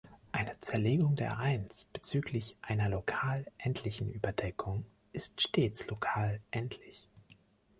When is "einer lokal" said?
2.63-3.45